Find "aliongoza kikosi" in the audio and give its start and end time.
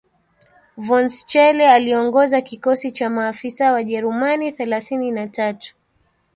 1.71-2.91